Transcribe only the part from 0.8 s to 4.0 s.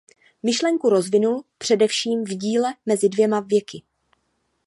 rozvinul především v díle Mezi dvěma věky.